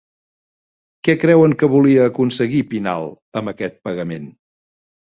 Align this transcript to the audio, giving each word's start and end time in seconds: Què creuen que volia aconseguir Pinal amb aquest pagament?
Què 1.07 1.15
creuen 1.25 1.53
que 1.61 1.69
volia 1.75 2.09
aconseguir 2.13 2.65
Pinal 2.73 3.07
amb 3.43 3.55
aquest 3.57 3.83
pagament? 3.87 4.29